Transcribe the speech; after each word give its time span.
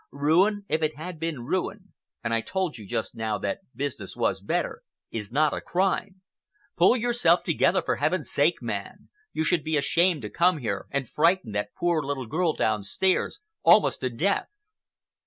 Ruin, 0.11 0.65
even 0.65 0.65
if 0.67 0.81
it 0.81 0.97
had 0.97 1.19
been 1.19 1.43
ruin,—and 1.45 2.33
I 2.33 2.41
told 2.41 2.75
you 2.79 2.87
just 2.87 3.15
now 3.15 3.37
that 3.37 3.59
business 3.75 4.15
was 4.15 4.41
better,—is 4.41 5.31
not 5.31 5.53
a 5.53 5.61
crime. 5.61 6.23
Pull 6.75 6.97
yourself 6.97 7.43
together, 7.43 7.83
for 7.83 7.97
Heaven's 7.97 8.31
sake, 8.31 8.63
man! 8.63 9.09
You 9.31 9.43
should 9.43 9.63
be 9.63 9.77
ashamed 9.77 10.23
to 10.23 10.29
come 10.31 10.57
here 10.57 10.87
and 10.89 11.07
frighten 11.07 11.51
that 11.51 11.75
poor 11.79 12.01
little 12.01 12.25
girl 12.25 12.53
downstairs 12.53 13.41
almost 13.63 13.99
to 14.01 14.09
death." 14.09 14.47